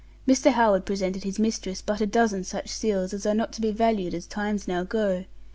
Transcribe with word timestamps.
Mr. 0.27 0.53
Howard 0.53 0.83
presented 0.83 1.23
his 1.23 1.37
mistress 1.37 1.79
but 1.79 2.01
a 2.01 2.07
dozen 2.07 2.43
such 2.43 2.69
seals 2.69 3.13
as 3.13 3.23
are 3.27 3.35
not 3.35 3.53
to 3.53 3.61
be 3.61 3.69
valued 3.69 4.15
as 4.15 4.25
times 4.25 4.67
now 4.67 4.83
go. 4.83 5.25